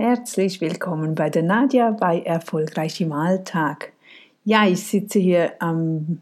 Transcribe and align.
Herzlich 0.00 0.60
willkommen 0.60 1.16
bei 1.16 1.28
der 1.28 1.42
Nadja 1.42 1.90
bei 1.90 2.20
Erfolgreich 2.20 3.00
im 3.00 3.10
Alltag. 3.10 3.92
Ja, 4.44 4.64
ich 4.64 4.86
sitze 4.86 5.18
hier 5.18 5.54
am 5.58 6.20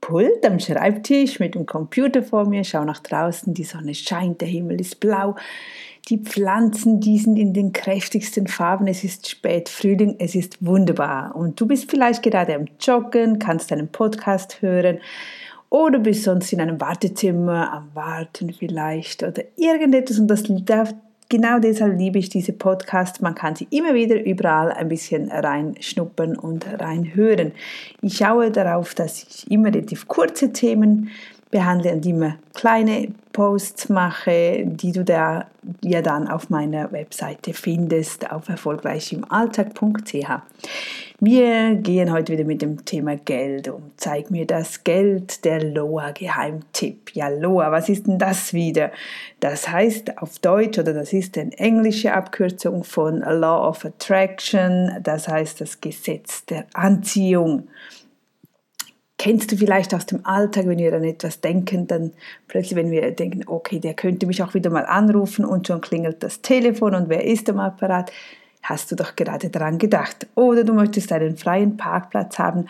Pult, 0.00 0.46
am 0.46 0.58
Schreibtisch 0.58 1.38
mit 1.38 1.54
dem 1.54 1.66
Computer 1.66 2.22
vor 2.22 2.46
mir, 2.46 2.64
schaue 2.64 2.86
nach 2.86 3.00
draußen, 3.00 3.52
die 3.52 3.64
Sonne 3.64 3.94
scheint, 3.94 4.40
der 4.40 4.48
Himmel 4.48 4.80
ist 4.80 4.98
blau, 4.98 5.36
die 6.08 6.16
Pflanzen, 6.16 6.98
die 6.98 7.18
sind 7.18 7.36
in 7.36 7.52
den 7.52 7.74
kräftigsten 7.74 8.46
Farben, 8.46 8.86
es 8.86 9.04
ist 9.04 9.28
spät 9.28 9.68
Frühling, 9.68 10.16
es 10.18 10.34
ist 10.34 10.64
wunderbar. 10.64 11.36
Und 11.36 11.60
du 11.60 11.66
bist 11.66 11.90
vielleicht 11.90 12.22
gerade 12.22 12.54
am 12.54 12.64
Joggen, 12.80 13.38
kannst 13.38 13.72
einen 13.72 13.88
Podcast 13.88 14.62
hören 14.62 15.00
oder 15.68 15.98
bist 15.98 16.22
sonst 16.22 16.50
in 16.50 16.62
einem 16.62 16.80
Wartezimmer 16.80 17.74
am 17.74 17.90
Warten 17.92 18.54
vielleicht 18.54 19.22
oder 19.22 19.42
irgendetwas 19.56 20.18
und 20.18 20.28
das 20.28 20.44
darf 20.64 20.94
genau 21.28 21.58
deshalb 21.58 21.98
liebe 21.98 22.18
ich 22.18 22.28
diese 22.28 22.52
Podcasts. 22.52 23.20
Man 23.20 23.34
kann 23.34 23.56
sie 23.56 23.66
immer 23.70 23.94
wieder 23.94 24.22
überall 24.22 24.72
ein 24.72 24.88
bisschen 24.88 25.30
reinschnuppern 25.30 26.36
und 26.36 26.66
reinhören. 26.80 27.52
Ich 28.02 28.18
schaue 28.18 28.50
darauf, 28.50 28.94
dass 28.94 29.22
ich 29.22 29.50
immer 29.50 29.68
relativ 29.68 30.08
kurze 30.08 30.52
Themen 30.52 31.10
behandle 31.50 31.92
und 31.92 32.04
immer 32.04 32.36
kleine 32.54 33.08
Posts 33.36 33.90
mache, 33.90 34.64
die 34.64 34.92
du 34.92 35.04
da 35.04 35.44
ja 35.84 36.00
dann 36.00 36.26
auf 36.26 36.48
meiner 36.48 36.90
Webseite 36.90 37.52
findest, 37.52 38.32
auf 38.32 38.48
erfolgreichimalltag.ch. 38.48 40.30
Wir 41.20 41.74
gehen 41.74 42.12
heute 42.12 42.32
wieder 42.32 42.44
mit 42.44 42.62
dem 42.62 42.86
Thema 42.86 43.16
Geld 43.16 43.68
um. 43.68 43.90
Zeig 43.98 44.30
mir 44.30 44.46
das 44.46 44.84
Geld, 44.84 45.44
der 45.44 45.62
Loa-Geheimtipp. 45.62 47.10
Ja, 47.12 47.28
Loa, 47.28 47.70
was 47.70 47.90
ist 47.90 48.06
denn 48.06 48.18
das 48.18 48.54
wieder? 48.54 48.90
Das 49.40 49.68
heißt 49.68 50.16
auf 50.16 50.38
Deutsch 50.38 50.78
oder 50.78 50.94
das 50.94 51.12
ist 51.12 51.36
eine 51.36 51.52
englische 51.58 52.14
Abkürzung 52.14 52.84
von 52.84 53.20
Law 53.20 53.68
of 53.68 53.84
Attraction, 53.84 54.92
das 55.02 55.28
heißt 55.28 55.60
das 55.60 55.82
Gesetz 55.82 56.46
der 56.46 56.64
Anziehung 56.72 57.68
kennst 59.18 59.50
du 59.50 59.56
vielleicht 59.56 59.94
aus 59.94 60.06
dem 60.06 60.24
Alltag, 60.26 60.66
wenn 60.66 60.78
wir 60.78 60.92
an 60.94 61.04
etwas 61.04 61.40
denken, 61.40 61.86
dann 61.86 62.12
plötzlich, 62.48 62.76
wenn 62.76 62.90
wir 62.90 63.10
denken, 63.12 63.42
okay, 63.46 63.80
der 63.80 63.94
könnte 63.94 64.26
mich 64.26 64.42
auch 64.42 64.54
wieder 64.54 64.70
mal 64.70 64.84
anrufen 64.84 65.44
und 65.44 65.66
schon 65.66 65.80
klingelt 65.80 66.22
das 66.22 66.42
Telefon 66.42 66.94
und 66.94 67.08
wer 67.08 67.24
ist 67.24 67.48
am 67.48 67.58
Apparat, 67.58 68.12
hast 68.62 68.90
du 68.90 68.96
doch 68.96 69.16
gerade 69.16 69.48
daran 69.48 69.78
gedacht. 69.78 70.26
Oder 70.34 70.64
du 70.64 70.74
möchtest 70.74 71.12
einen 71.12 71.36
freien 71.36 71.76
Parkplatz 71.76 72.38
haben, 72.38 72.66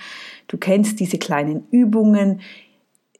du 0.46 0.58
kennst 0.58 1.00
diese 1.00 1.18
kleinen 1.18 1.66
Übungen, 1.70 2.40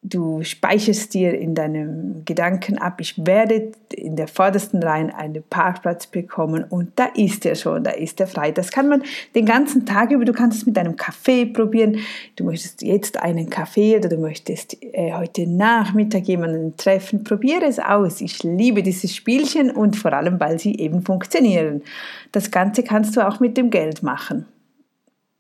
du 0.09 0.43
speicherst 0.45 1.15
dir 1.15 1.37
in 1.37 1.55
deinem 1.55 2.25
Gedanken 2.25 2.79
ab, 2.79 3.01
ich 3.01 3.15
werde 3.27 3.73
in 3.93 4.15
der 4.15 4.29
vordersten 4.29 4.83
Reihe 4.83 5.13
einen 5.17 5.43
Parkplatz 5.43 6.07
bekommen 6.07 6.65
und 6.65 6.93
da 6.97 7.07
ist 7.07 7.45
er 7.45 7.57
schon, 7.57 7.83
da 7.83 7.91
ist 7.91 8.21
er 8.21 8.29
frei. 8.29 8.53
Das 8.53 8.71
kann 8.71 8.89
man 8.89 9.03
den 9.35 9.47
ganzen 9.47 9.85
Tag 9.85 10.13
über, 10.13 10.25
du 10.25 10.33
kannst 10.33 10.59
es 10.59 10.67
mit 10.67 10.79
einem 10.79 10.97
Kaffee 10.97 11.47
probieren, 11.47 11.99
du 12.37 12.45
möchtest 12.45 12.83
jetzt 12.83 13.21
einen 13.21 13.51
Kaffee 13.51 13.97
oder 13.97 14.09
du 14.09 14.19
möchtest 14.19 14.77
äh, 14.81 15.13
heute 15.13 15.49
Nachmittag 15.49 16.25
jemanden 16.25 16.77
treffen, 16.77 17.25
probiere 17.25 17.65
es 17.65 17.79
aus. 17.79 18.21
Ich 18.21 18.45
liebe 18.45 18.83
dieses 18.83 19.15
Spielchen 19.15 19.71
und 19.71 19.97
vor 19.97 20.13
allem, 20.13 20.39
weil 20.39 20.61
sie 20.61 20.77
eben 20.77 21.03
funktionieren. 21.03 21.83
Das 22.31 22.51
Ganze 22.53 22.85
kannst 22.85 23.17
du 23.17 23.27
auch 23.27 23.41
mit 23.41 23.57
dem 23.57 23.71
Geld 23.71 24.03
machen. 24.05 24.47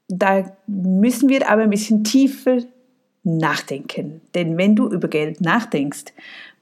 Da 0.08 0.44
müssen 0.66 1.28
wir 1.28 1.48
aber 1.48 1.62
ein 1.62 1.70
bisschen 1.70 2.04
tiefer 2.04 2.58
nachdenken. 3.26 4.20
Denn 4.34 4.56
wenn 4.56 4.76
du 4.76 4.88
über 4.88 5.08
Geld 5.08 5.40
nachdenkst, 5.40 6.12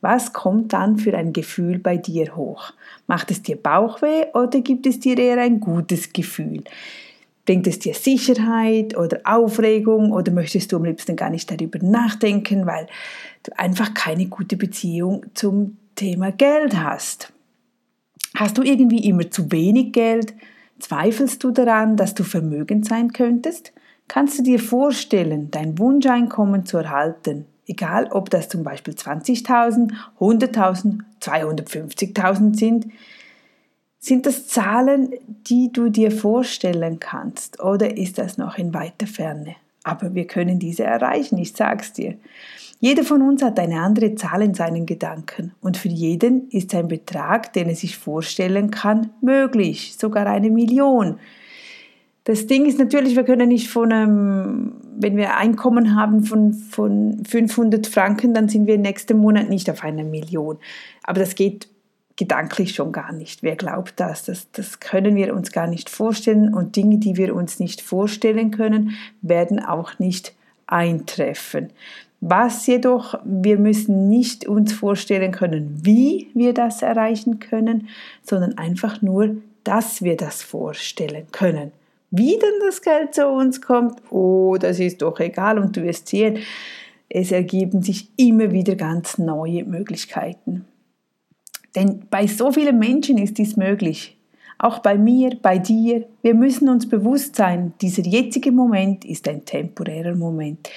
was 0.01 0.33
kommt 0.33 0.73
dann 0.73 0.98
für 0.98 1.17
ein 1.17 1.33
Gefühl 1.33 1.79
bei 1.79 1.97
dir 1.97 2.37
hoch? 2.37 2.73
Macht 3.07 3.31
es 3.31 3.43
dir 3.43 3.57
Bauchweh 3.57 4.27
oder 4.34 4.61
gibt 4.61 4.87
es 4.87 5.01
dir 5.01 5.17
eher 5.17 5.39
ein 5.39 5.61
gutes 5.61 6.12
Gefühl? 6.12 6.65
Bringt 7.47 7.67
es 7.67 7.79
dir 7.79 7.95
Sicherheit 7.95 8.97
oder 8.97 9.20
Aufregung 9.25 10.12
oder 10.12 10.33
möchtest 10.33 10.73
du 10.73 10.77
am 10.77 10.85
liebsten 10.85 11.17
gar 11.17 11.31
nicht 11.31 11.51
darüber 11.51 11.79
nachdenken, 11.81 12.67
weil 12.67 12.86
du 13.42 13.58
einfach 13.58 13.92
keine 13.92 14.27
gute 14.27 14.57
Beziehung 14.57 15.27
zum 15.35 15.77
Thema 15.95 16.33
Geld 16.33 16.77
hast? 16.77 17.33
Hast 18.35 18.58
du 18.58 18.63
irgendwie 18.63 19.07
immer 19.07 19.30
zu 19.30 19.53
wenig 19.53 19.92
Geld? 19.92 20.35
Zweifelst 20.79 21.45
du 21.45 21.51
daran, 21.51 21.97
dass 21.97 22.14
du 22.14 22.24
vermögend 22.24 22.86
sein 22.86 23.13
könntest? 23.13 23.73
Kannst 24.09 24.39
du 24.39 24.42
dir 24.42 24.59
vorstellen, 24.59 25.51
dein 25.51 25.79
Wunscheinkommen 25.79 26.67
zu 26.67 26.79
erhalten, 26.79 27.47
egal 27.67 28.09
ob 28.11 28.31
das 28.31 28.48
zum 28.48 28.63
Beispiel 28.63 28.95
20.000, 28.95 29.92
100.000, 30.20 31.01
250.000 31.20 32.57
sind? 32.57 32.87
Sind 33.98 34.27
das 34.27 34.47
Zahlen, 34.47 35.15
die 35.47 35.73
du 35.73 35.89
dir 35.89 36.11
vorstellen 36.11 37.01
kannst 37.01 37.61
oder 37.61 37.97
ist 37.97 38.19
das 38.19 38.37
noch 38.37 38.59
in 38.59 38.75
weiter 38.75 39.07
Ferne? 39.07 39.57
Aber 39.83 40.15
wir 40.15 40.27
können 40.27 40.59
diese 40.59 40.85
erreichen, 40.85 41.39
ich 41.39 41.53
sag's 41.53 41.92
dir. 41.92 42.17
Jeder 42.81 43.05
von 43.05 43.23
uns 43.23 43.42
hat 43.42 43.59
eine 43.59 43.81
andere 43.81 44.15
Zahl 44.15 44.42
in 44.42 44.53
seinen 44.53 44.85
Gedanken 44.85 45.53
und 45.63 45.79
für 45.79 45.89
jeden 45.89 46.51
ist 46.51 46.75
ein 46.75 46.89
Betrag, 46.89 47.55
den 47.55 47.71
er 47.71 47.77
sich 47.77 47.97
vorstellen 47.97 48.71
kann, 48.71 49.11
möglich, 49.23 49.97
sogar 49.98 50.27
eine 50.27 50.51
Million. 50.51 51.19
Das 52.24 52.46
Ding 52.46 52.64
ist 52.64 52.79
natürlich, 52.79 53.17
wir 53.17 53.24
können 53.24 53.48
nicht 53.48 53.68
von 53.68 53.92
einem, 53.92 54.73
wenn 54.96 55.17
wir 55.18 55.36
Einkommen 55.36 55.95
haben 55.95 56.24
von, 56.24 56.55
von 56.55 57.23
500 57.24 57.86
Franken, 57.86 58.33
dann 58.33 58.48
sind 58.48 58.67
wir 58.67 58.79
nächsten 58.79 59.18
Monat 59.18 59.51
nicht 59.51 59.68
auf 59.68 59.85
einer 59.85 60.05
Million. 60.05 60.58
Aber 61.02 61.20
das 61.20 61.35
geht 61.35 61.68
gedanklich 62.17 62.74
schon 62.74 62.92
gar 62.92 63.12
nicht. 63.12 63.42
Wer 63.42 63.57
glaubt 63.57 63.95
das? 63.96 64.24
das? 64.24 64.51
Das 64.52 64.80
können 64.80 65.17
wir 65.17 65.35
uns 65.35 65.52
gar 65.52 65.67
nicht 65.67 65.90
vorstellen 65.90 66.55
und 66.55 66.77
Dinge, 66.77 66.96
die 66.98 67.18
wir 67.18 67.35
uns 67.35 67.58
nicht 67.58 67.83
vorstellen 67.83 68.51
können, 68.51 68.92
werden 69.20 69.62
auch 69.62 69.98
nicht 69.98 70.35
eintreffen. 70.67 71.70
Was 72.20 72.67
jedoch, 72.67 73.17
wir 73.24 73.58
müssen 73.58 74.08
nicht 74.08 74.48
uns 74.48 74.73
vorstellen 74.73 75.33
können, 75.33 75.80
wie 75.83 76.30
wir 76.33 76.55
das 76.55 76.80
erreichen 76.80 77.39
können, 77.39 77.89
sondern 78.23 78.56
einfach 78.56 79.02
nur, 79.02 79.36
dass 79.62 80.02
wir 80.02 80.17
das 80.17 80.42
vorstellen 80.42 81.27
können. 81.33 81.73
Wie 82.17 82.39
denn 82.39 82.61
das 82.64 82.80
Geld 82.80 83.13
zu 83.13 83.27
uns 83.27 83.61
kommt, 83.61 84.01
oh, 84.13 84.57
das 84.57 84.79
ist 84.79 85.02
doch 85.02 85.19
egal 85.19 85.58
und 85.58 85.77
du 85.77 85.83
wirst 85.83 86.07
sehen, 86.07 86.39
es 87.08 87.33
ergeben 87.33 87.83
sich 87.83 88.08
immer 88.17 88.52
wieder 88.52 88.77
ganz 88.77 89.19
neue 89.19 89.64
Möglichkeiten. 89.64 90.64
Denn 91.74 92.07
bei 92.11 92.29
so 92.29 92.53
vielen 92.53 92.79
Menschen 92.79 93.19
ist 93.19 93.39
dies 93.39 93.57
möglich. 93.57 94.17
Auch 94.58 94.79
bei 94.79 94.97
mir, 94.97 95.36
bei 95.42 95.58
dir. 95.58 96.07
Wir 96.23 96.35
müssen 96.35 96.69
uns 96.69 96.89
bewusst 96.89 97.35
sein, 97.35 97.73
dieser 97.80 98.05
jetzige 98.05 98.53
Moment 98.53 99.05
ist 99.05 99.27
ein 99.27 99.45
temporärer 99.45 100.14
Moment. 100.14 100.70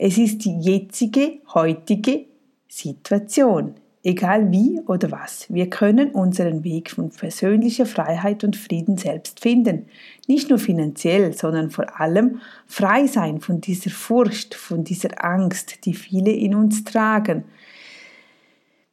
Es 0.00 0.18
ist 0.18 0.44
die 0.44 0.58
jetzige, 0.58 1.38
heutige 1.54 2.24
Situation 2.66 3.74
egal 4.02 4.50
wie 4.50 4.80
oder 4.86 5.10
was. 5.10 5.46
Wir 5.48 5.70
können 5.70 6.10
unseren 6.10 6.64
Weg 6.64 6.90
von 6.90 7.10
persönlicher 7.10 7.86
Freiheit 7.86 8.42
und 8.44 8.56
Frieden 8.56 8.96
selbst 8.96 9.40
finden. 9.40 9.86
Nicht 10.26 10.50
nur 10.50 10.58
finanziell, 10.58 11.32
sondern 11.34 11.70
vor 11.70 12.00
allem 12.00 12.40
frei 12.66 13.06
sein 13.06 13.40
von 13.40 13.60
dieser 13.60 13.90
Furcht, 13.90 14.54
von 14.54 14.84
dieser 14.84 15.24
Angst, 15.24 15.84
die 15.84 15.94
viele 15.94 16.32
in 16.32 16.54
uns 16.54 16.84
tragen. 16.84 17.44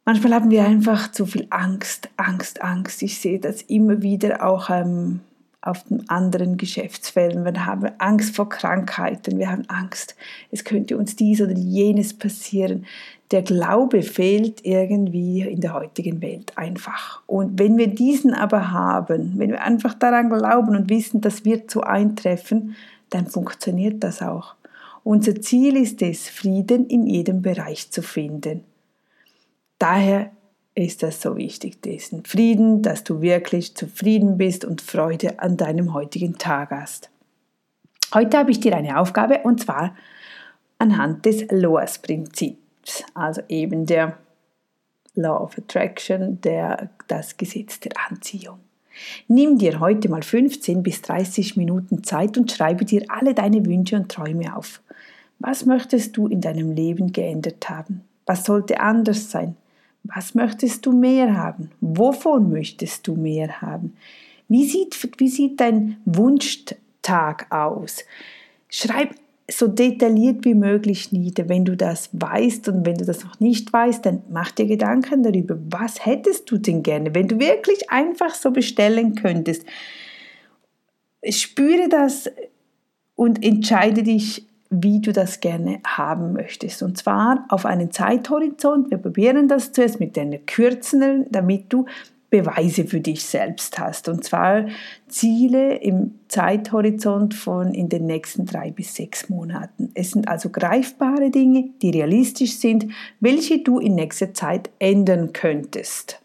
Manchmal 0.04 0.34
haben 0.34 0.50
wir 0.50 0.64
einfach 0.64 1.12
zu 1.12 1.26
viel 1.26 1.46
Angst, 1.50 2.08
Angst, 2.16 2.62
Angst. 2.62 3.02
Ich 3.02 3.18
sehe 3.18 3.38
das 3.38 3.62
immer 3.62 4.02
wieder 4.02 4.44
auch 4.44 4.70
ähm, 4.70 5.20
auf 5.62 5.84
den 5.84 6.08
anderen 6.08 6.56
Geschäftsfeldern. 6.56 7.44
Wir 7.44 7.66
haben 7.66 7.90
Angst 7.98 8.34
vor 8.34 8.48
Krankheiten, 8.48 9.38
wir 9.38 9.50
haben 9.50 9.68
Angst, 9.68 10.16
es 10.50 10.64
könnte 10.64 10.96
uns 10.96 11.16
dies 11.16 11.40
oder 11.40 11.52
jenes 11.52 12.14
passieren. 12.14 12.86
Der 13.30 13.42
Glaube 13.42 14.02
fehlt 14.02 14.64
irgendwie 14.64 15.42
in 15.42 15.60
der 15.60 15.74
heutigen 15.74 16.20
Welt 16.22 16.56
einfach. 16.56 17.22
Und 17.26 17.58
wenn 17.58 17.76
wir 17.76 17.88
diesen 17.88 18.34
aber 18.34 18.72
haben, 18.72 19.38
wenn 19.38 19.50
wir 19.50 19.62
einfach 19.62 19.94
daran 19.94 20.30
glauben 20.30 20.74
und 20.74 20.88
wissen, 20.88 21.20
das 21.20 21.44
wird 21.44 21.70
so 21.70 21.82
eintreffen, 21.82 22.74
dann 23.10 23.26
funktioniert 23.26 24.02
das 24.02 24.22
auch. 24.22 24.54
Unser 25.04 25.40
Ziel 25.40 25.76
ist 25.76 26.02
es, 26.02 26.28
Frieden 26.28 26.86
in 26.86 27.06
jedem 27.06 27.42
Bereich 27.42 27.90
zu 27.90 28.02
finden. 28.02 28.64
Daher 29.78 30.30
ist 30.80 31.02
das 31.02 31.20
so 31.20 31.36
wichtig, 31.36 31.82
diesen 31.82 32.24
Frieden, 32.24 32.82
dass 32.82 33.04
du 33.04 33.20
wirklich 33.20 33.74
zufrieden 33.74 34.38
bist 34.38 34.64
und 34.64 34.80
Freude 34.80 35.38
an 35.38 35.56
deinem 35.56 35.94
heutigen 35.94 36.38
Tag 36.38 36.70
hast. 36.70 37.10
Heute 38.12 38.38
habe 38.38 38.50
ich 38.50 38.60
dir 38.60 38.76
eine 38.76 38.98
Aufgabe 38.98 39.40
und 39.44 39.60
zwar 39.60 39.94
anhand 40.78 41.26
des 41.26 41.46
Loas-Prinzips, 41.50 43.04
also 43.14 43.42
eben 43.48 43.86
der 43.86 44.18
Law 45.14 45.42
of 45.42 45.58
Attraction, 45.58 46.40
der, 46.40 46.90
das 47.08 47.36
Gesetz 47.36 47.80
der 47.80 47.92
Anziehung. 48.08 48.58
Nimm 49.28 49.58
dir 49.58 49.80
heute 49.80 50.08
mal 50.08 50.22
15 50.22 50.82
bis 50.82 51.02
30 51.02 51.56
Minuten 51.56 52.02
Zeit 52.02 52.36
und 52.36 52.50
schreibe 52.50 52.84
dir 52.84 53.04
alle 53.08 53.34
deine 53.34 53.64
Wünsche 53.64 53.96
und 53.96 54.10
Träume 54.10 54.56
auf. 54.56 54.82
Was 55.38 55.64
möchtest 55.64 56.16
du 56.16 56.26
in 56.26 56.40
deinem 56.40 56.72
Leben 56.72 57.12
geändert 57.12 57.68
haben? 57.70 58.02
Was 58.26 58.44
sollte 58.44 58.80
anders 58.80 59.30
sein? 59.30 59.56
Was 60.04 60.34
möchtest 60.34 60.86
du 60.86 60.92
mehr 60.92 61.36
haben? 61.36 61.70
Wovon 61.80 62.50
möchtest 62.50 63.06
du 63.06 63.14
mehr 63.14 63.60
haben? 63.60 63.96
Wie 64.48 64.64
sieht, 64.64 64.98
wie 65.18 65.28
sieht 65.28 65.60
dein 65.60 65.98
Wunschtag 66.04 67.46
aus? 67.50 68.04
Schreib 68.68 69.14
so 69.50 69.66
detailliert 69.66 70.44
wie 70.44 70.54
möglich 70.54 71.12
nieder. 71.12 71.48
Wenn 71.48 71.64
du 71.64 71.76
das 71.76 72.10
weißt 72.12 72.68
und 72.68 72.86
wenn 72.86 72.96
du 72.96 73.04
das 73.04 73.24
noch 73.24 73.40
nicht 73.40 73.72
weißt, 73.72 74.04
dann 74.06 74.22
mach 74.30 74.50
dir 74.52 74.66
Gedanken 74.66 75.22
darüber, 75.22 75.58
was 75.68 76.04
hättest 76.04 76.50
du 76.50 76.58
denn 76.58 76.82
gerne, 76.82 77.14
wenn 77.14 77.28
du 77.28 77.38
wirklich 77.38 77.90
einfach 77.90 78.34
so 78.34 78.50
bestellen 78.50 79.14
könntest. 79.14 79.64
Spüre 81.28 81.88
das 81.88 82.30
und 83.14 83.44
entscheide 83.44 84.02
dich, 84.02 84.46
wie 84.70 85.00
du 85.00 85.12
das 85.12 85.40
gerne 85.40 85.80
haben 85.84 86.32
möchtest. 86.32 86.82
Und 86.82 86.96
zwar 86.96 87.44
auf 87.48 87.66
einen 87.66 87.90
Zeithorizont. 87.90 88.90
Wir 88.90 88.98
probieren 88.98 89.48
das 89.48 89.72
zuerst 89.72 89.98
mit 89.98 90.16
einer 90.16 90.38
kürzeren, 90.38 91.26
damit 91.30 91.72
du 91.72 91.86
Beweise 92.30 92.84
für 92.84 93.00
dich 93.00 93.24
selbst 93.24 93.80
hast. 93.80 94.08
Und 94.08 94.22
zwar 94.22 94.66
Ziele 95.08 95.74
im 95.78 96.20
Zeithorizont 96.28 97.34
von 97.34 97.74
in 97.74 97.88
den 97.88 98.06
nächsten 98.06 98.46
drei 98.46 98.70
bis 98.70 98.94
sechs 98.94 99.28
Monaten. 99.28 99.90
Es 99.94 100.12
sind 100.12 100.28
also 100.28 100.48
greifbare 100.48 101.30
Dinge, 101.30 101.70
die 101.82 101.90
realistisch 101.90 102.56
sind, 102.58 102.86
welche 103.18 103.58
du 103.58 103.80
in 103.80 103.96
nächster 103.96 104.32
Zeit 104.32 104.70
ändern 104.78 105.32
könntest. 105.32 106.20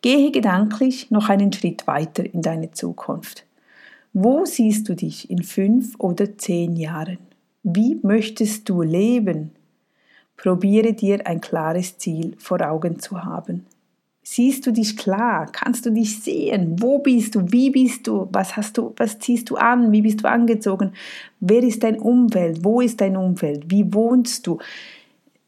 Gehe 0.00 0.30
gedanklich 0.30 1.10
noch 1.10 1.28
einen 1.28 1.52
Schritt 1.52 1.86
weiter 1.86 2.24
in 2.24 2.40
deine 2.40 2.70
Zukunft. 2.70 3.44
Wo 4.14 4.44
siehst 4.46 4.88
du 4.88 4.94
dich 4.94 5.30
in 5.30 5.42
fünf 5.42 5.94
oder 5.98 6.38
zehn 6.38 6.76
Jahren? 6.76 7.18
Wie 7.62 7.98
möchtest 8.02 8.68
du 8.68 8.82
leben? 8.82 9.50
Probiere 10.36 10.94
dir 10.94 11.26
ein 11.26 11.40
klares 11.40 11.98
Ziel 11.98 12.34
vor 12.38 12.60
Augen 12.62 13.00
zu 13.00 13.22
haben. 13.22 13.66
Siehst 14.22 14.66
du 14.66 14.72
dich 14.72 14.96
klar? 14.96 15.46
Kannst 15.52 15.84
du 15.84 15.90
dich 15.90 16.22
sehen? 16.22 16.80
Wo 16.80 16.98
bist 16.98 17.34
du? 17.34 17.52
Wie 17.52 17.70
bist 17.70 18.06
du? 18.06 18.28
Was 18.32 18.56
hast 18.56 18.78
du? 18.78 18.94
Was 18.96 19.18
ziehst 19.18 19.50
du 19.50 19.56
an? 19.56 19.92
Wie 19.92 20.02
bist 20.02 20.22
du 20.22 20.28
angezogen? 20.28 20.92
Wer 21.40 21.62
ist 21.62 21.82
dein 21.82 21.98
Umfeld? 21.98 22.64
Wo 22.64 22.80
ist 22.80 23.00
dein 23.00 23.16
Umfeld? 23.16 23.70
Wie 23.70 23.92
wohnst 23.92 24.46
du? 24.46 24.58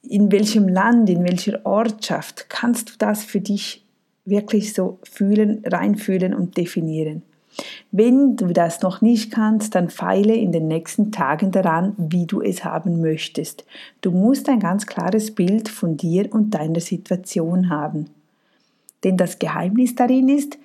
In 0.02 0.30
welchem 0.32 0.68
Land? 0.68 1.08
In 1.08 1.24
welcher 1.24 1.64
Ortschaft? 1.64 2.46
Kannst 2.48 2.90
du 2.90 2.94
das 2.98 3.24
für 3.24 3.40
dich 3.40 3.84
wirklich 4.24 4.74
so 4.74 4.98
fühlen, 5.02 5.62
reinfühlen 5.64 6.34
und 6.34 6.56
definieren? 6.56 7.22
Wenn 7.92 8.36
du 8.36 8.48
das 8.52 8.82
noch 8.82 9.00
nicht 9.00 9.32
kannst, 9.32 9.74
dann 9.74 9.90
feile 9.90 10.34
in 10.34 10.52
den 10.52 10.68
nächsten 10.68 11.10
Tagen 11.10 11.50
daran, 11.50 11.94
wie 11.98 12.26
du 12.26 12.40
es 12.40 12.64
haben 12.64 13.00
möchtest. 13.00 13.64
Du 14.00 14.12
musst 14.12 14.48
ein 14.48 14.60
ganz 14.60 14.86
klares 14.86 15.34
Bild 15.34 15.68
von 15.68 15.96
dir 15.96 16.32
und 16.32 16.54
deiner 16.54 16.80
Situation 16.80 17.68
haben. 17.68 18.06
Denn 19.02 19.16
das 19.16 19.38
Geheimnis 19.38 19.94
darin 19.94 20.28
ist, 20.28 20.58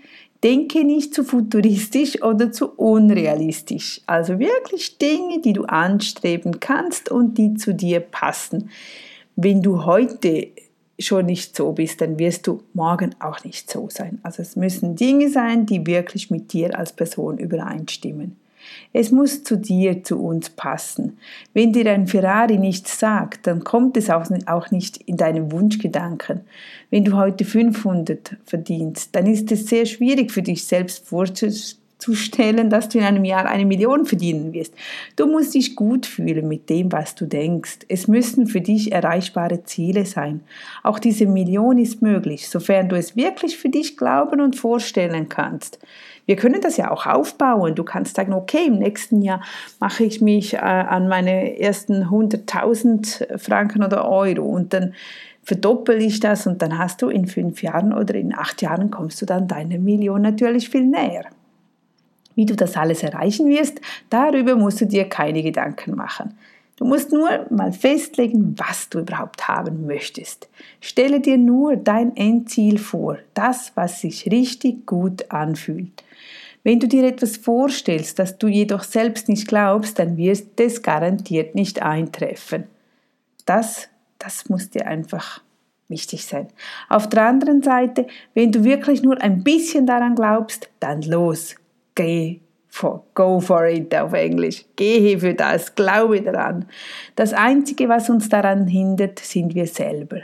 denke 0.43 0.83
nicht 0.83 1.15
zu 1.15 1.23
futuristisch 1.23 2.21
oder 2.21 2.51
zu 2.51 2.69
unrealistisch. 2.73 4.01
Also 4.05 4.37
wirklich 4.37 4.97
Dinge, 4.99 5.41
die 5.41 5.53
du 5.53 5.63
anstreben 5.63 6.59
kannst 6.59 7.09
und 7.09 7.37
die 7.37 7.55
zu 7.55 7.73
dir 7.73 7.99
passen. 7.99 8.69
Wenn 9.35 9.61
du 9.61 9.85
heute 9.85 10.49
schon 10.99 11.25
nicht 11.25 11.55
so 11.55 11.73
bist, 11.73 12.01
dann 12.01 12.19
wirst 12.19 12.47
du 12.47 12.63
morgen 12.73 13.15
auch 13.19 13.43
nicht 13.43 13.69
so 13.69 13.89
sein. 13.89 14.19
Also 14.23 14.41
es 14.41 14.55
müssen 14.55 14.95
Dinge 14.95 15.29
sein, 15.29 15.65
die 15.65 15.85
wirklich 15.85 16.31
mit 16.31 16.53
dir 16.53 16.77
als 16.77 16.93
Person 16.93 17.37
übereinstimmen. 17.37 18.37
Es 18.93 19.11
muss 19.11 19.43
zu 19.43 19.57
dir, 19.57 20.03
zu 20.03 20.23
uns 20.23 20.49
passen. 20.49 21.17
Wenn 21.53 21.73
dir 21.73 21.91
ein 21.91 22.07
Ferrari 22.07 22.57
nichts 22.57 22.99
sagt, 22.99 23.45
dann 23.45 23.63
kommt 23.63 23.97
es 23.97 24.09
auch 24.09 24.71
nicht 24.71 24.97
in 24.97 25.17
deinem 25.17 25.51
Wunschgedanken. 25.51 26.41
Wenn 26.89 27.05
du 27.05 27.15
heute 27.15 27.45
500 27.45 28.37
verdienst, 28.43 29.15
dann 29.15 29.27
ist 29.27 29.51
es 29.51 29.67
sehr 29.67 29.85
schwierig 29.85 30.31
für 30.31 30.41
dich 30.41 30.65
selbst 30.65 31.07
vorzustellen, 31.07 31.84
dass 32.69 32.89
du 32.89 32.99
in 32.99 33.03
einem 33.03 33.25
Jahr 33.25 33.45
eine 33.45 33.65
Million 33.65 34.05
verdienen 34.05 34.53
wirst. 34.53 34.73
Du 35.15 35.27
musst 35.27 35.53
dich 35.53 35.75
gut 35.75 36.05
fühlen 36.05 36.47
mit 36.47 36.69
dem, 36.69 36.91
was 36.91 37.15
du 37.15 37.25
denkst. 37.25 37.79
Es 37.87 38.07
müssen 38.07 38.47
für 38.47 38.61
dich 38.61 38.91
erreichbare 38.91 39.63
Ziele 39.63 40.05
sein. 40.05 40.41
Auch 40.83 40.99
diese 40.99 41.25
Million 41.25 41.77
ist 41.77 42.01
möglich, 42.01 42.49
sofern 42.49 42.89
du 42.89 42.95
es 42.95 43.15
wirklich 43.15 43.57
für 43.57 43.69
dich 43.69 43.97
glauben 43.97 44.41
und 44.41 44.55
vorstellen 44.55 45.29
kannst. 45.29 45.79
Wir 46.25 46.35
können 46.35 46.61
das 46.61 46.77
ja 46.77 46.91
auch 46.91 47.05
aufbauen. 47.05 47.75
Du 47.75 47.83
kannst 47.83 48.15
sagen, 48.15 48.33
okay, 48.33 48.65
im 48.67 48.79
nächsten 48.79 49.21
Jahr 49.21 49.41
mache 49.79 50.03
ich 50.03 50.21
mich 50.21 50.55
äh, 50.55 50.57
an 50.57 51.07
meine 51.07 51.59
ersten 51.59 52.05
100.000 52.05 53.37
Franken 53.37 53.83
oder 53.83 54.09
Euro 54.09 54.43
und 54.43 54.73
dann 54.73 54.93
verdoppel 55.43 56.01
ich 56.01 56.19
das 56.19 56.47
und 56.47 56.61
dann 56.61 56.77
hast 56.77 57.01
du 57.01 57.09
in 57.09 57.27
fünf 57.27 57.61
Jahren 57.61 57.93
oder 57.93 58.15
in 58.15 58.35
acht 58.35 58.61
Jahren 58.63 58.89
kommst 58.89 59.21
du 59.21 59.27
dann 59.27 59.47
deiner 59.47 59.77
Million 59.77 60.23
natürlich 60.23 60.69
viel 60.69 60.85
näher. 60.85 61.25
Wie 62.35 62.45
du 62.45 62.55
das 62.55 62.75
alles 62.75 63.01
erreichen 63.01 63.47
wirst, 63.47 63.79
darüber 64.09 64.55
musst 64.55 64.81
du 64.81 64.85
dir 64.85 65.05
keine 65.05 65.41
Gedanken 65.41 65.95
machen. 65.95 66.37
Du 66.77 66.83
musst 66.83 67.13
nur 67.13 67.45
mal 67.49 67.71
festlegen, 67.71 68.53
was 68.57 68.89
du 68.89 68.99
überhaupt 68.99 69.47
haben 69.47 69.87
möchtest. 69.87 70.49
Stelle 70.81 71.21
dir 71.21 71.37
nur 71.37 71.77
dein 71.77 72.15
Endziel 72.17 72.77
vor, 72.77 73.17
das, 73.33 73.71
was 73.75 74.01
sich 74.01 74.29
richtig 74.29 74.85
gut 74.85 75.31
anfühlt. 75.31 76.03
Wenn 76.63 76.79
du 76.79 76.87
dir 76.87 77.05
etwas 77.05 77.37
vorstellst, 77.37 78.19
das 78.19 78.37
du 78.37 78.47
jedoch 78.47 78.83
selbst 78.83 79.29
nicht 79.29 79.47
glaubst, 79.47 79.99
dann 79.99 80.17
wird 80.17 80.59
es 80.59 80.81
garantiert 80.81 81.55
nicht 81.55 81.81
eintreffen. 81.81 82.65
Das, 83.45 83.87
das 84.19 84.49
muss 84.49 84.71
dir 84.71 84.87
einfach 84.87 85.41
wichtig 85.87 86.25
sein. 86.25 86.47
Auf 86.89 87.07
der 87.07 87.23
anderen 87.23 87.61
Seite, 87.61 88.07
wenn 88.33 88.51
du 88.51 88.63
wirklich 88.63 89.03
nur 89.03 89.21
ein 89.21 89.43
bisschen 89.43 89.85
daran 89.85 90.15
glaubst, 90.15 90.69
dann 90.79 91.03
los, 91.03 91.55
geh 91.95 92.39
for, 92.75 93.03
go 93.13 93.39
for 93.39 93.65
it 93.65 93.95
auf 93.95 94.13
Englisch. 94.13 94.65
Gehe 94.75 95.17
für 95.17 95.33
das, 95.33 95.73
glaube 95.73 96.21
daran. 96.21 96.65
Das 97.15 97.33
Einzige, 97.33 97.87
was 97.89 98.09
uns 98.09 98.29
daran 98.29 98.67
hindert, 98.67 99.19
sind 99.19 99.55
wir 99.55 99.65
selber. 99.65 100.17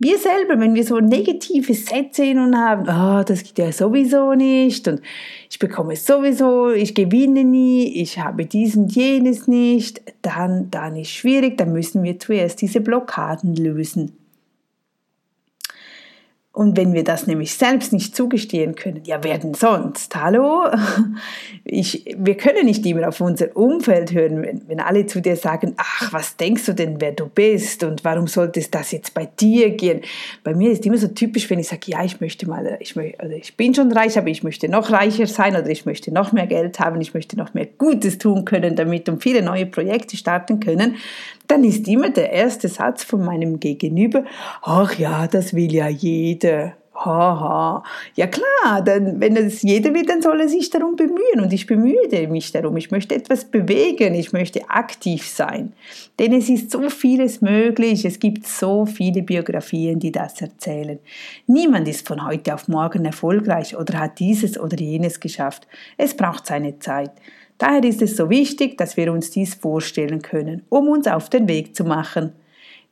Wir 0.00 0.16
selber, 0.16 0.60
wenn 0.60 0.74
wir 0.74 0.84
so 0.84 1.00
negative 1.00 1.74
Sätze 1.74 2.24
in 2.24 2.38
uns 2.38 2.56
haben, 2.56 2.82
oh, 2.82 3.24
das 3.24 3.42
geht 3.42 3.58
ja 3.58 3.72
sowieso 3.72 4.32
nicht 4.34 4.86
und 4.86 5.02
ich 5.50 5.58
bekomme 5.58 5.94
es 5.94 6.06
sowieso, 6.06 6.70
ich 6.70 6.94
gewinne 6.94 7.42
nie, 7.42 8.00
ich 8.00 8.16
habe 8.20 8.46
dies 8.46 8.76
und 8.76 8.94
jenes 8.94 9.48
nicht, 9.48 10.00
dann, 10.22 10.70
dann 10.70 10.94
ist 10.94 11.10
schwierig, 11.10 11.58
dann 11.58 11.72
müssen 11.72 12.04
wir 12.04 12.16
zuerst 12.16 12.60
diese 12.62 12.80
Blockaden 12.80 13.56
lösen. 13.56 14.17
Und 16.58 16.76
wenn 16.76 16.92
wir 16.92 17.04
das 17.04 17.28
nämlich 17.28 17.54
selbst 17.54 17.92
nicht 17.92 18.16
zugestehen 18.16 18.74
können, 18.74 19.02
ja, 19.04 19.22
wer 19.22 19.38
denn 19.38 19.54
sonst? 19.54 20.16
Hallo? 20.16 20.64
Ich, 21.70 22.16
wir 22.16 22.34
können 22.38 22.64
nicht 22.64 22.86
immer 22.86 23.08
auf 23.08 23.20
unser 23.20 23.54
Umfeld 23.54 24.12
hören, 24.12 24.42
wenn, 24.42 24.66
wenn 24.68 24.80
alle 24.80 25.04
zu 25.04 25.20
dir 25.20 25.36
sagen, 25.36 25.74
ach, 25.76 26.10
was 26.14 26.38
denkst 26.38 26.64
du 26.64 26.72
denn, 26.72 26.98
wer 26.98 27.12
du 27.12 27.26
bist 27.26 27.84
und 27.84 28.04
warum 28.04 28.26
sollte 28.26 28.58
es 28.58 28.70
das 28.70 28.90
jetzt 28.90 29.12
bei 29.12 29.26
dir 29.26 29.70
gehen? 29.72 30.00
Bei 30.42 30.54
mir 30.54 30.70
ist 30.70 30.86
immer 30.86 30.96
so 30.96 31.08
typisch, 31.08 31.50
wenn 31.50 31.58
ich 31.58 31.68
sage, 31.68 31.82
ja, 31.84 32.02
ich 32.02 32.22
möchte 32.22 32.48
mal, 32.48 32.78
ich, 32.80 32.96
möchte, 32.96 33.20
also 33.20 33.34
ich 33.34 33.54
bin 33.54 33.74
schon 33.74 33.92
reich, 33.92 34.16
aber 34.16 34.28
ich 34.28 34.42
möchte 34.42 34.66
noch 34.70 34.90
reicher 34.90 35.26
sein 35.26 35.54
oder 35.56 35.68
ich 35.68 35.84
möchte 35.84 36.10
noch 36.10 36.32
mehr 36.32 36.46
Geld 36.46 36.80
haben, 36.80 37.02
ich 37.02 37.12
möchte 37.12 37.36
noch 37.36 37.52
mehr 37.52 37.66
Gutes 37.66 38.16
tun 38.16 38.46
können 38.46 38.74
damit 38.74 39.10
und 39.10 39.22
viele 39.22 39.42
neue 39.42 39.66
Projekte 39.66 40.16
starten 40.16 40.58
können, 40.58 40.96
dann 41.48 41.64
ist 41.64 41.88
immer 41.88 42.10
der 42.10 42.30
erste 42.30 42.68
Satz 42.68 43.02
von 43.02 43.24
meinem 43.24 43.58
Gegenüber, 43.58 44.24
ach 44.62 44.98
ja, 44.98 45.26
das 45.26 45.54
will 45.54 45.74
ja 45.74 45.88
jeder. 45.88 46.74
Haha. 47.04 47.84
Ja 48.16 48.26
klar, 48.26 48.82
denn 48.82 49.20
wenn 49.20 49.36
es 49.36 49.62
jeder 49.62 49.94
will, 49.94 50.04
dann 50.04 50.20
soll 50.20 50.40
er 50.40 50.48
sich 50.48 50.68
darum 50.68 50.96
bemühen 50.96 51.40
und 51.40 51.52
ich 51.52 51.66
bemühe 51.66 52.28
mich 52.28 52.50
darum. 52.50 52.76
Ich 52.76 52.90
möchte 52.90 53.14
etwas 53.14 53.44
bewegen, 53.44 54.14
ich 54.14 54.32
möchte 54.32 54.68
aktiv 54.68 55.26
sein. 55.26 55.72
Denn 56.18 56.32
es 56.32 56.48
ist 56.48 56.72
so 56.72 56.90
vieles 56.90 57.40
möglich, 57.40 58.04
es 58.04 58.18
gibt 58.18 58.46
so 58.48 58.84
viele 58.84 59.22
Biografien, 59.22 60.00
die 60.00 60.10
das 60.10 60.40
erzählen. 60.40 60.98
Niemand 61.46 61.86
ist 61.86 62.06
von 62.06 62.26
heute 62.26 62.54
auf 62.54 62.66
morgen 62.66 63.04
erfolgreich 63.04 63.76
oder 63.76 64.00
hat 64.00 64.18
dieses 64.18 64.58
oder 64.58 64.76
jenes 64.76 65.20
geschafft. 65.20 65.68
Es 65.96 66.16
braucht 66.16 66.46
seine 66.46 66.80
Zeit. 66.80 67.12
Daher 67.58 67.84
ist 67.84 68.02
es 68.02 68.16
so 68.16 68.30
wichtig, 68.30 68.78
dass 68.78 68.96
wir 68.96 69.12
uns 69.12 69.30
dies 69.30 69.54
vorstellen 69.54 70.22
können, 70.22 70.62
um 70.68 70.88
uns 70.88 71.06
auf 71.06 71.28
den 71.28 71.48
Weg 71.48 71.74
zu 71.74 71.84
machen. 71.84 72.32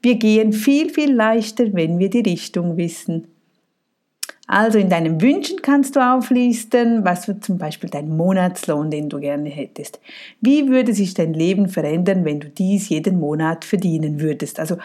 Wir 0.03 0.17
gehen 0.17 0.53
viel, 0.53 0.91
viel 0.91 1.13
leichter, 1.13 1.73
wenn 1.73 1.99
wir 1.99 2.11
die 2.11 2.21
Richtung 2.21 2.77
wissen. 2.77 3.29
Also 4.49 4.79
in 4.79 4.89
deinen 4.89 5.21
Wünschen 5.21 5.61
kannst 5.61 5.97
du 5.97 6.01
auflisten, 6.01 7.05
was 7.05 7.27
wird 7.27 7.45
zum 7.45 7.59
Beispiel 7.59 7.91
dein 7.91 8.17
Monatslohn, 8.17 8.91
den 8.91 9.09
du 9.09 9.19
gerne 9.19 9.49
hättest. 9.49 10.01
Wie 10.41 10.69
würde 10.69 10.95
sich 10.95 11.15
dein 11.15 11.35
Leben 11.35 11.69
verändern, 11.69 12.25
wenn 12.25 12.39
du 12.39 12.49
dies 12.49 12.89
jeden 12.89 13.19
Monat 13.19 13.65
verdienen 13.65 14.21
würdest? 14.21 14.61
Also 14.61 14.77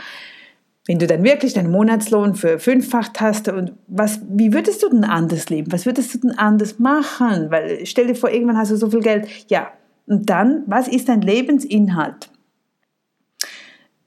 wenn 0.88 1.00
du 1.00 1.08
dann 1.08 1.24
wirklich 1.24 1.54
deinen 1.54 1.72
Monatslohn 1.72 2.36
für 2.36 2.58
fünffacht 2.60 3.22
hast 3.22 3.48
und 3.48 3.74
was, 3.88 4.20
wie 4.30 4.54
würdest 4.54 4.82
du 4.82 4.90
denn 4.90 5.04
anders 5.04 5.50
leben? 5.50 5.72
Was 5.72 5.86
würdest 5.86 6.14
du 6.14 6.20
denn 6.20 6.38
anders 6.38 6.80
machen? 6.80 7.52
Weil 7.52 7.86
stell 7.86 8.08
dir 8.08 8.16
vor, 8.16 8.32
irgendwann 8.32 8.58
hast 8.58 8.72
du 8.72 8.76
so 8.76 8.90
viel 8.90 9.02
Geld. 9.02 9.28
Ja, 9.50 9.72
und 10.08 10.30
dann, 10.30 10.64
was 10.66 10.88
ist 10.88 11.08
dein 11.10 11.22
Lebensinhalt? 11.22 12.32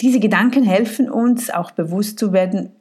Diese 0.00 0.18
Gedanken 0.18 0.64
helfen 0.64 1.08
uns 1.08 1.48
auch 1.50 1.70
bewusst 1.70 2.18
zu 2.18 2.32
werden, 2.32 2.72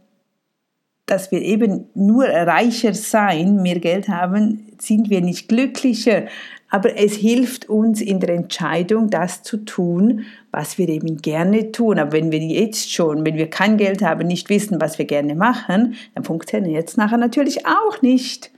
dass 1.06 1.32
wir 1.32 1.42
eben 1.42 1.86
nur 1.94 2.26
reicher 2.26 2.94
sein, 2.94 3.62
mehr 3.62 3.80
Geld 3.80 4.08
haben, 4.08 4.72
sind 4.80 5.10
wir 5.10 5.22
nicht 5.22 5.50
glücklicher. 5.50 6.26
Aber 6.74 6.98
es 6.98 7.14
hilft 7.14 7.70
uns 7.70 8.02
in 8.02 8.20
der 8.20 8.30
Entscheidung, 8.30 9.12
das 9.12 9.44
zu 9.44 9.58
tun, 9.58 10.26
was 10.50 10.80
wir 10.80 10.90
eben 10.90 11.18
gerne 11.18 11.72
tun. 11.72 12.00
Aber 12.00 12.14
wenn 12.14 12.32
wir 12.32 12.40
jetzt 12.40 12.92
schon, 12.92 13.24
wenn 13.24 13.36
wir 13.36 13.48
kein 13.48 13.78
Geld 13.78 14.02
haben, 14.02 14.26
nicht 14.26 14.50
wissen, 14.50 14.82
was 14.82 14.98
wir 14.98 15.06
gerne 15.06 15.36
machen, 15.36 15.94
dann 16.16 16.24
funktioniert 16.24 16.90
es 16.90 16.98
nachher 16.98 17.20
natürlich 17.20 17.68
auch 17.68 18.02
nicht. 18.02 18.50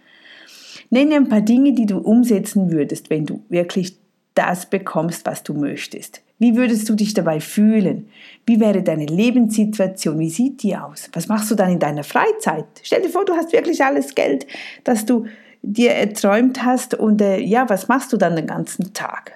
Nenne 0.90 1.16
ein 1.16 1.28
paar 1.28 1.42
Dinge, 1.42 1.74
die 1.74 1.88
du 1.88 1.98
umsetzen 1.98 2.72
würdest, 2.72 3.10
wenn 3.10 3.26
du 3.26 3.44
wirklich 3.50 3.98
das 4.34 4.70
bekommst, 4.70 5.26
was 5.26 5.44
du 5.44 5.54
möchtest. 5.54 6.22
Wie 6.40 6.56
würdest 6.56 6.88
du 6.88 6.96
dich 6.96 7.14
dabei 7.14 7.42
fühlen? 7.42 8.08
Wie 8.46 8.62
wäre 8.62 8.82
deine 8.82 9.08
Lebenssituation? 9.08 10.18
Wie 10.20 10.30
sieht 10.30 10.64
die 10.64 10.78
aus? 10.78 11.10
Was 11.12 11.28
machst 11.28 11.52
du 11.52 11.56
dann 11.56 11.70
in 11.70 11.80
deiner 11.80 12.06
Freizeit? 12.06 12.66
Stell 12.82 13.02
dir 13.02 13.10
vor, 13.10 13.26
du 13.26 13.34
hast 13.34 13.52
wirklich 13.52 13.84
alles 13.84 14.16
Geld, 14.16 14.48
das 14.86 15.06
du 15.06 15.26
dir 15.66 15.92
erträumt 15.92 16.64
hast 16.64 16.94
und 16.94 17.22
äh, 17.22 17.40
ja, 17.40 17.70
was 17.70 17.88
machst 17.88 18.14
du 18.14 18.18
dann 18.18 18.36
den 18.36 18.48
ganzen 18.48 18.94
Tag? 18.94 19.34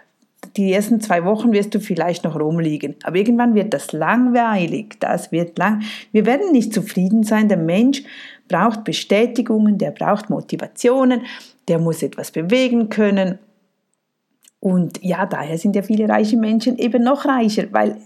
Die 0.57 0.73
ersten 0.73 0.99
zwei 0.99 1.23
Wochen 1.25 1.51
wirst 1.51 1.75
du 1.75 1.79
vielleicht 1.79 2.23
noch 2.23 2.39
rumliegen, 2.39 2.95
aber 3.03 3.17
irgendwann 3.17 3.55
wird 3.55 3.73
das 3.73 3.91
langweilig, 3.91 4.95
das 4.99 5.31
wird 5.31 5.57
lang. 5.57 5.83
Wir 6.11 6.25
werden 6.25 6.51
nicht 6.51 6.73
zufrieden 6.73 7.23
sein. 7.23 7.49
Der 7.49 7.57
Mensch 7.57 8.03
braucht 8.47 8.83
Bestätigungen, 8.83 9.77
der 9.77 9.91
braucht 9.91 10.29
Motivationen, 10.29 11.21
der 11.67 11.79
muss 11.79 12.01
etwas 12.01 12.31
bewegen 12.31 12.89
können 12.89 13.37
und 14.59 15.01
ja, 15.03 15.25
daher 15.25 15.57
sind 15.57 15.75
ja 15.75 15.81
viele 15.81 16.09
reiche 16.09 16.37
Menschen 16.37 16.77
eben 16.77 17.03
noch 17.03 17.25
reicher, 17.25 17.65
weil 17.71 17.97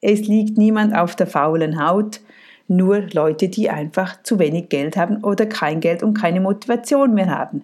es 0.00 0.26
liegt 0.26 0.58
niemand 0.58 0.94
auf 0.94 1.16
der 1.16 1.26
faulen 1.26 1.82
Haut, 1.82 2.20
nur 2.68 3.02
Leute, 3.12 3.48
die 3.48 3.70
einfach 3.70 4.22
zu 4.22 4.38
wenig 4.38 4.68
Geld 4.68 4.96
haben 4.96 5.24
oder 5.24 5.46
kein 5.46 5.80
Geld 5.80 6.02
und 6.02 6.14
keine 6.14 6.40
Motivation 6.40 7.14
mehr 7.14 7.28
haben. 7.28 7.62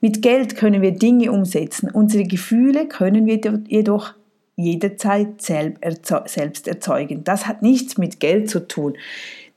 Mit 0.00 0.22
Geld 0.22 0.56
können 0.56 0.80
wir 0.80 0.92
Dinge 0.92 1.30
umsetzen, 1.30 1.90
unsere 1.90 2.24
Gefühle 2.24 2.86
können 2.86 3.26
wir 3.26 3.40
jedoch 3.68 4.14
jederzeit 4.56 5.40
selbst 5.42 6.68
erzeugen. 6.68 7.24
Das 7.24 7.46
hat 7.46 7.62
nichts 7.62 7.98
mit 7.98 8.20
Geld 8.20 8.50
zu 8.50 8.66
tun. 8.66 8.96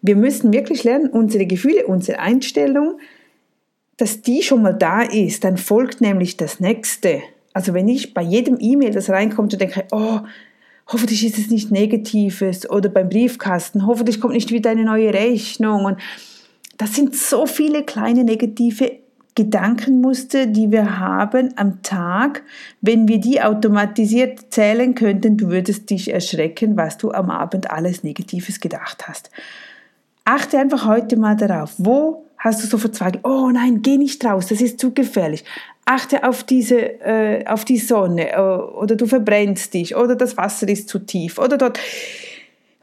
Wir 0.01 0.15
müssen 0.15 0.51
wirklich 0.51 0.83
lernen, 0.83 1.09
unsere 1.09 1.45
Gefühle, 1.45 1.85
unsere 1.87 2.19
Einstellung, 2.19 2.99
dass 3.97 4.21
die 4.21 4.41
schon 4.43 4.61
mal 4.61 4.73
da 4.73 5.01
ist, 5.01 5.43
dann 5.43 5.57
folgt 5.57 6.01
nämlich 6.01 6.35
das 6.35 6.59
nächste. 6.59 7.21
Also 7.53 7.73
wenn 7.73 7.87
ich 7.87 8.13
bei 8.13 8.21
jedem 8.21 8.57
E-Mail, 8.59 8.91
das 8.91 9.09
reinkommt, 9.09 9.59
denke, 9.59 9.85
oh, 9.91 10.19
hoffentlich 10.87 11.25
ist 11.25 11.37
es 11.37 11.49
nicht 11.49 11.71
Negatives 11.71 12.69
oder 12.69 12.89
beim 12.89 13.07
Briefkasten, 13.09 13.85
hoffentlich 13.85 14.19
kommt 14.19 14.33
nicht 14.33 14.51
wieder 14.51 14.71
eine 14.71 14.83
neue 14.83 15.13
Rechnung. 15.13 15.85
Und 15.85 15.97
das 16.77 16.95
sind 16.95 17.15
so 17.15 17.45
viele 17.45 17.83
kleine 17.83 18.23
negative 18.23 19.02
Gedankenmuster, 19.35 20.45
die 20.45 20.71
wir 20.71 20.99
haben 20.99 21.53
am 21.57 21.81
Tag. 21.81 22.43
Wenn 22.81 23.07
wir 23.07 23.19
die 23.19 23.41
automatisiert 23.41 24.51
zählen 24.53 24.95
könnten, 24.95 25.37
du 25.37 25.49
würdest 25.49 25.89
dich 25.89 26.13
erschrecken, 26.13 26.77
was 26.77 26.97
du 26.97 27.11
am 27.11 27.29
Abend 27.29 27.71
alles 27.71 28.03
Negatives 28.03 28.59
gedacht 28.59 29.07
hast. 29.07 29.31
Achte 30.25 30.57
einfach 30.57 30.85
heute 30.85 31.17
mal 31.17 31.35
darauf, 31.35 31.73
wo 31.77 32.25
hast 32.37 32.63
du 32.63 32.67
so 32.67 32.77
verzweifelt, 32.77 33.23
oh 33.23 33.49
nein, 33.51 33.81
geh 33.81 33.97
nicht 33.97 34.23
raus, 34.25 34.47
das 34.47 34.61
ist 34.61 34.79
zu 34.79 34.93
gefährlich 34.93 35.43
achte 35.85 36.23
auf, 36.23 36.43
diese, 36.43 37.01
äh, 37.01 37.45
auf 37.45 37.65
die 37.65 37.77
Sonne 37.77 38.31
äh, 38.31 38.37
oder 38.39 38.95
du 38.95 39.05
verbrennst 39.05 39.73
dich 39.73 39.95
oder 39.95 40.15
das 40.15 40.37
Wasser 40.37 40.67
ist 40.67 40.89
zu 40.89 40.99
tief 40.99 41.37
oder 41.37 41.57
dort. 41.57 41.79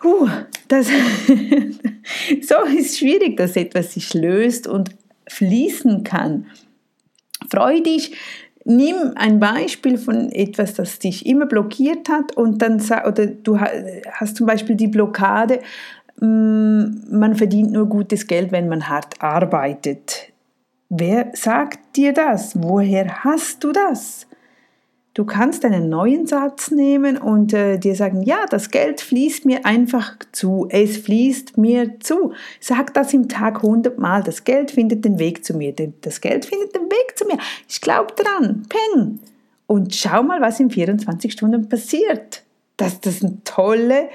Huh, 0.02 0.28
das 0.68 0.86
so 2.42 2.54
ist 2.76 2.98
schwierig, 2.98 3.36
dass 3.36 3.56
etwas 3.56 3.94
sich 3.94 4.14
löst 4.14 4.66
und 4.66 4.90
fließen 5.30 6.04
kann. 6.04 6.46
Freu 7.50 7.80
dich, 7.80 8.16
nimm 8.64 9.12
ein 9.14 9.40
Beispiel 9.40 9.98
von 9.98 10.30
etwas, 10.30 10.74
das 10.74 10.98
dich 10.98 11.26
immer 11.26 11.46
blockiert 11.46 12.08
hat 12.08 12.36
und 12.36 12.60
dann 12.62 12.82
oder 13.06 13.26
du 13.26 13.58
hast 13.58 14.36
zum 14.36 14.46
Beispiel 14.46 14.76
die 14.76 14.88
Blockade, 14.88 15.60
mm, 16.20 16.84
man 17.10 17.34
verdient 17.34 17.72
nur 17.72 17.86
gutes 17.86 18.26
Geld, 18.26 18.52
wenn 18.52 18.68
man 18.68 18.88
hart 18.88 19.22
arbeitet. 19.22 20.32
Wer 20.88 21.30
sagt 21.34 21.96
dir 21.96 22.12
das? 22.12 22.60
Woher 22.60 23.24
hast 23.24 23.62
du 23.62 23.72
das? 23.72 24.26
Du 25.12 25.24
kannst 25.24 25.64
einen 25.64 25.88
neuen 25.88 26.26
Satz 26.26 26.70
nehmen 26.70 27.18
und 27.18 27.52
äh, 27.52 27.78
dir 27.78 27.96
sagen, 27.96 28.22
ja, 28.22 28.46
das 28.48 28.70
Geld 28.70 29.00
fließt 29.00 29.44
mir 29.44 29.66
einfach 29.66 30.16
zu. 30.30 30.68
Es 30.70 30.98
fließt 30.98 31.58
mir 31.58 31.98
zu. 31.98 32.32
Sag 32.60 32.94
das 32.94 33.12
im 33.12 33.28
Tag 33.28 33.56
100 33.56 33.98
Mal. 33.98 34.22
Das 34.22 34.44
Geld 34.44 34.70
findet 34.70 35.04
den 35.04 35.18
Weg 35.18 35.44
zu 35.44 35.54
mir. 35.54 35.74
Das 36.00 36.20
Geld 36.20 36.44
findet 36.44 36.76
den 36.76 36.84
Weg 36.84 37.18
zu 37.18 37.26
mir. 37.26 37.38
Ich 37.68 37.80
glaube 37.80 38.14
dran. 38.14 38.66
Peng. 38.68 39.18
Und 39.66 39.96
schau 39.96 40.22
mal, 40.22 40.40
was 40.40 40.60
in 40.60 40.70
24 40.70 41.32
Stunden 41.32 41.68
passiert. 41.68 42.44
Das, 42.76 43.00
das 43.00 43.18
sind 43.18 43.44
tolle 43.44 44.08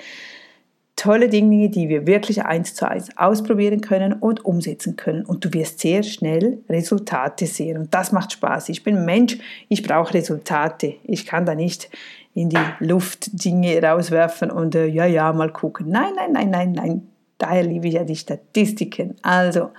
tolle 0.95 1.27
Dinge, 1.27 1.69
die 1.69 1.89
wir 1.89 2.07
wirklich 2.07 2.45
eins 2.45 2.73
zu 2.73 2.87
eins 2.87 3.09
ausprobieren 3.17 3.81
können 3.81 4.13
und 4.13 4.45
umsetzen 4.45 4.95
können. 4.95 5.25
Und 5.25 5.43
du 5.43 5.53
wirst 5.53 5.79
sehr 5.79 6.03
schnell 6.03 6.59
Resultate 6.69 7.47
sehen. 7.47 7.77
Und 7.77 7.93
das 7.93 8.11
macht 8.11 8.31
Spaß. 8.31 8.69
Ich 8.69 8.83
bin 8.83 9.03
Mensch, 9.03 9.37
ich 9.67 9.83
brauche 9.83 10.13
Resultate. 10.13 10.95
Ich 11.03 11.25
kann 11.25 11.45
da 11.45 11.53
nicht 11.53 11.89
in 12.33 12.49
die 12.49 12.57
Luft 12.79 13.29
Dinge 13.45 13.81
rauswerfen 13.81 14.51
und 14.51 14.75
äh, 14.75 14.85
ja, 14.87 15.05
ja, 15.05 15.31
mal 15.33 15.51
gucken. 15.51 15.89
Nein, 15.89 16.13
nein, 16.15 16.31
nein, 16.33 16.49
nein, 16.49 16.71
nein. 16.73 17.07
Daher 17.37 17.63
liebe 17.63 17.87
ich 17.87 17.95
ja 17.95 18.03
die 18.03 18.15
Statistiken. 18.15 19.15
Also, 19.21 19.71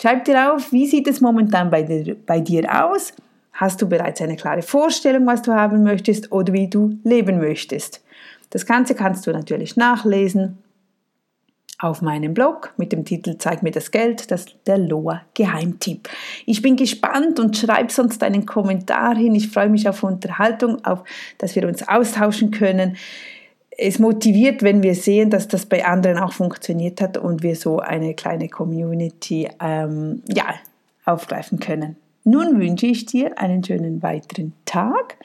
schreib 0.00 0.24
dir 0.24 0.52
auf, 0.52 0.72
wie 0.72 0.86
sieht 0.86 1.06
es 1.08 1.20
momentan 1.20 1.70
bei 1.70 1.82
dir, 1.82 2.16
bei 2.26 2.40
dir 2.40 2.84
aus? 2.84 3.12
Hast 3.52 3.80
du 3.80 3.88
bereits 3.88 4.20
eine 4.20 4.34
klare 4.34 4.62
Vorstellung, 4.62 5.26
was 5.26 5.42
du 5.42 5.52
haben 5.52 5.84
möchtest 5.84 6.32
oder 6.32 6.52
wie 6.52 6.68
du 6.68 6.98
leben 7.04 7.38
möchtest? 7.38 8.04
Das 8.50 8.66
Ganze 8.66 8.94
kannst 8.94 9.26
du 9.26 9.32
natürlich 9.32 9.76
nachlesen 9.76 10.58
auf 11.78 12.02
meinem 12.02 12.34
Blog 12.34 12.72
mit 12.76 12.92
dem 12.92 13.04
Titel 13.04 13.36
Zeig 13.38 13.62
mir 13.62 13.70
das 13.70 13.90
Geld, 13.90 14.30
das 14.30 14.46
der 14.66 14.78
Loa 14.78 15.22
Geheimtipp. 15.34 16.08
Ich 16.46 16.62
bin 16.62 16.76
gespannt 16.76 17.40
und 17.40 17.56
schreib 17.56 17.90
sonst 17.90 18.22
einen 18.22 18.46
Kommentar 18.46 19.16
hin. 19.16 19.34
Ich 19.34 19.48
freue 19.48 19.68
mich 19.68 19.88
auf 19.88 20.02
Unterhaltung, 20.02 20.84
auf, 20.84 21.02
dass 21.38 21.56
wir 21.56 21.66
uns 21.66 21.86
austauschen 21.86 22.50
können. 22.50 22.96
Es 23.76 23.98
motiviert, 23.98 24.62
wenn 24.62 24.84
wir 24.84 24.94
sehen, 24.94 25.30
dass 25.30 25.48
das 25.48 25.66
bei 25.66 25.84
anderen 25.84 26.18
auch 26.18 26.32
funktioniert 26.32 27.00
hat 27.00 27.18
und 27.18 27.42
wir 27.42 27.56
so 27.56 27.80
eine 27.80 28.14
kleine 28.14 28.48
Community 28.48 29.48
ähm, 29.60 30.22
ja, 30.28 30.54
aufgreifen 31.04 31.58
können. 31.58 31.96
Nun 32.22 32.60
wünsche 32.60 32.86
ich 32.86 33.04
dir 33.04 33.38
einen 33.38 33.64
schönen 33.64 34.02
weiteren 34.02 34.52
Tag. 34.64 35.16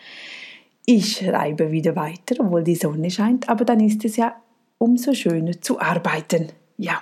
Ich 0.91 1.17
schreibe 1.17 1.71
wieder 1.71 1.95
weiter, 1.95 2.33
obwohl 2.39 2.63
die 2.63 2.73
Sonne 2.73 3.11
scheint, 3.11 3.47
aber 3.47 3.63
dann 3.63 3.79
ist 3.79 4.03
es 4.05 4.15
ja 4.15 4.35
umso 4.79 5.13
schöner 5.13 5.61
zu 5.61 5.79
arbeiten. 5.79 6.47
Ja, 6.77 6.99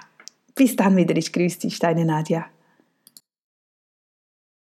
bis 0.53 0.75
dann 0.75 0.97
wieder. 0.97 1.15
Ich 1.15 1.31
grüße 1.31 1.59
dich, 1.59 1.79
deine 1.79 2.03
Nadja. 2.03 2.47